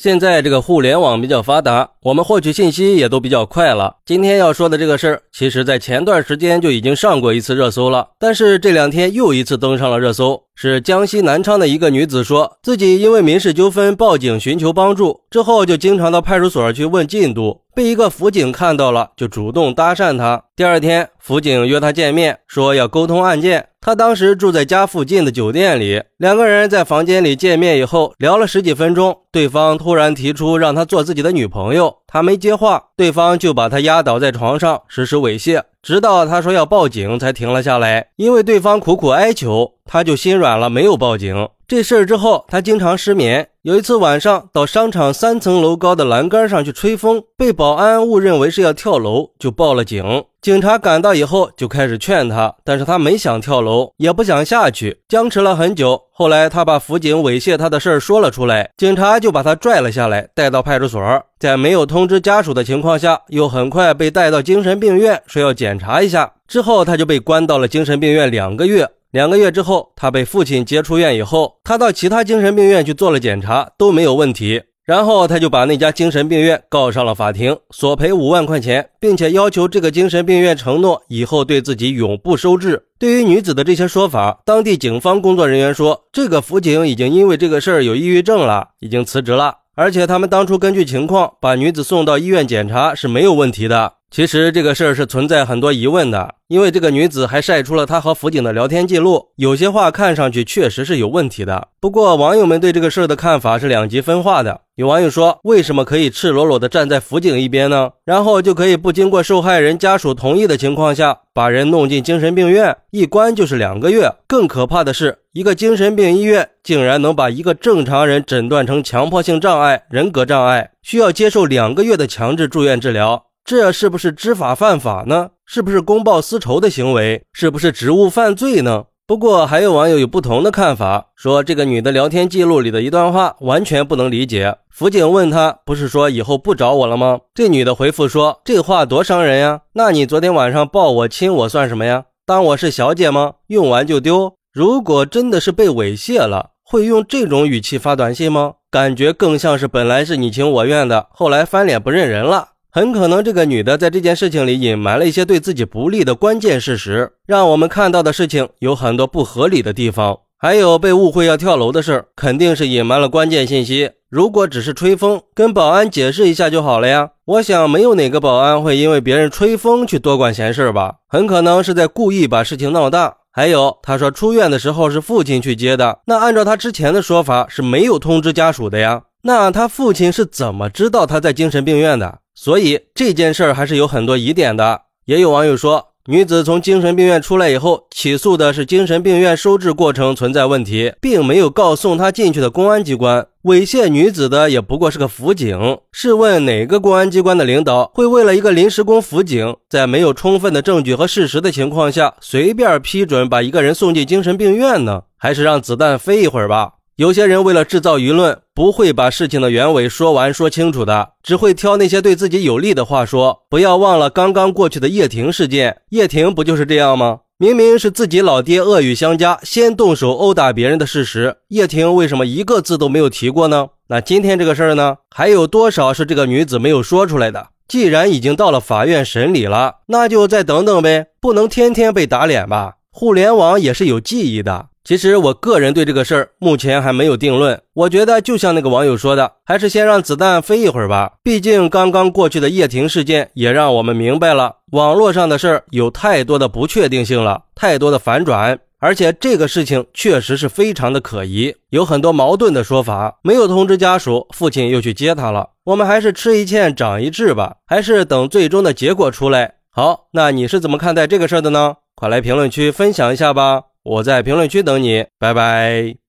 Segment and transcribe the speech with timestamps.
[0.00, 3.96] 现在这个互联网比较发达，我们获取信息也都比较快了。
[4.06, 10.44] 今天要说的这个事儿，其实在前段时间就已经上过一次热搜了，但是这两天又一次登上了热搜。
[10.54, 20.44] 是江西南昌的一个女子说自己因为民事纠纷报警寻求帮助，之后就经常到派出所去问进度，被一个辅警看到了，就主动搭讪她。
[20.54, 23.66] 第二天，辅警约她见面，说要沟通案件。
[23.80, 35.62] 她当时住在家附近的酒店里，两个人在房间里见面以后聊了十几分钟，对方突突然提出让她做自己的女朋友，她没接话，对方就把她压倒在床上实施猥亵。
[35.82, 38.08] 直到他说要报警，才停了下来。
[38.16, 41.48] 因为对方苦苦哀求，他就心软了，没有报警。
[41.66, 43.48] 这事儿之后，他经常失眠。
[43.62, 50.24] 有一次晚上，到商场三层楼高的栏杆上去吹风，被保安误认为是要跳楼，就报了警。
[50.40, 56.00] 警察赶到以后，就开始劝他，但是他没想跳楼，也不想下去，僵持了很久。
[56.12, 61.02] 后来，他把辅警猥亵他的事儿说了出来，警察就把他拽了下来，带到派出所。
[61.40, 66.32] 在没有通知家属的情况下，又很快被带到精神病院，说要检查一下。
[66.46, 68.88] 之后，他就被关到了精神病院两个月。
[69.10, 74.62] 两个月之后，他被父亲接出院以后，他到其他精神病院去做了检查，都没有问题。
[74.88, 82.82] 然后他就把那家精神病院告上了法庭，索赔五万块钱，并且要求这个精神病院承诺以后对自己永不收治。
[82.98, 93.92] 对于女子的这些说法，当地警方工作人员说，这个辅警已经因为这个事儿有抑郁症了，已经辞职了，而且他们当初根据情况把女子送到医院检查是没有问题的。
[94.10, 101.68] 其实这个事儿是存在很多疑问的，因为这个女子还晒出了她和辅警的聊天记录，有些话看上去确实是有问题的。
[101.78, 104.62] 不过网友们对这个事儿的看法是两极分化的。
[104.76, 107.90] 有网友说，为什么可以赤裸裸的站在辅警一边呢？
[108.04, 114.10] 然后就可以不经过受害人家属同意的情况下，把人弄进精神病院，一关就是两个月。
[114.26, 123.24] 更可怕的是，一个精神病医院竟然能把一个正常人诊断成强迫性障碍、人格障碍，需要接受两个月的强制住院治疗。
[123.48, 125.30] 这是不是知法犯法呢？
[125.46, 127.24] 是不是公报私仇的行为？
[127.32, 128.84] 是不是职务犯罪呢？
[129.06, 134.58] 不过还有网友有不同的看法，说这个女的聊天记录里的一段话完全不能理解。
[134.68, 137.20] 辅警问她，不是说以后不找我了吗？
[137.32, 139.62] 这女的回复说，这话多伤人呀！
[139.72, 142.04] 那你昨天晚上抱我亲我算什么呀？
[142.26, 143.36] 当我是小姐吗？
[143.46, 144.34] 用完就丢？
[144.52, 148.56] 如果真的是被猥亵了，会用这种语气发短信吗？
[148.70, 152.48] 感觉更像是本来是你情我愿的，后来翻脸不认人了。
[152.78, 160.16] 很可能这个女的在这件事情里隐瞒了一些对自己不利的关键事实，让我们看到的事情有很多不合理的地方。
[160.38, 163.90] 还有被误会要跳楼的事儿，肯定是隐瞒了关键信息。
[164.08, 167.10] 如果只是吹风，跟保安解释一下就好了呀。
[167.24, 170.98] 我想没有哪个保安会因为别人吹风去多管闲事吧？
[171.08, 173.12] 很可能是在故意把事情闹大。
[173.32, 179.02] 还有，他说出院的时候是父亲去接的，那按照他之前的说法是没有通知家属的呀。
[179.22, 182.20] 那他父亲是怎么知道他在精神病院的？
[182.40, 184.82] 所以这件事儿还是有很多疑点的。
[185.06, 193.26] 也有网友说，女子从精神病院出来以后，起诉的是精神病院收治过程存在问题，并没有告送她进去的公安机关。
[193.42, 195.78] 猥亵女子的也不过是个辅警。
[195.90, 205.02] 试问哪个公安机关的领导会为了一个临时工辅警，在没有充分的证据和事实的情况下，随便批准把一个人送进精神病院呢？
[205.16, 206.74] 还是让子弹飞一会儿吧。
[206.98, 213.44] 有些人为了制造舆论，不会把事情的原委说完说清楚的，只会挑那些对自己有利的话说。
[213.48, 217.20] 不要忘了刚刚过去的叶婷事件，叶婷不就是这样吗？
[217.38, 223.68] 明明是自己老爹恶语相加，先动手殴打别人的事实，叶婷为什么一个字都没有提过呢？
[223.90, 224.96] 那今天这个事儿呢？
[225.14, 227.50] 还有多少是这个女子没有说出来的？
[227.68, 232.78] 既然已经到了法院审理了，那就再等等呗，不能天天被打脸吧？
[232.90, 234.70] 互联网也是有记忆的。
[234.88, 237.60] 其实我个人对这个事儿目前还没有定论。
[237.74, 241.12] 我觉得就像那个网友说的，还是先让子弹飞一会儿吧。
[241.22, 248.58] 毕竟刚刚过去的叶婷事件也让我们明白了，网络上的事儿有太多的不确定性了，太多的反转。
[248.78, 253.18] 而且这个事情确实是非常的可疑，有很多矛盾的说法。
[253.22, 255.50] 没有通知家属，父亲又去接他了。
[255.66, 259.56] 我们还是吃一堑长一智吧，还是等最终的结果出来。
[259.70, 261.74] 好，那你是怎么看待这个事儿的呢？
[261.94, 263.64] 快来评论区分享一下吧。
[263.88, 266.07] 我在评论区等你，拜拜。